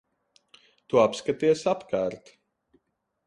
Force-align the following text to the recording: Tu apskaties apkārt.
Tu 0.93 1.01
apskaties 1.01 1.61
apkārt. 1.73 2.33